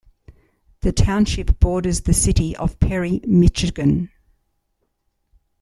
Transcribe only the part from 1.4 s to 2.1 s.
borders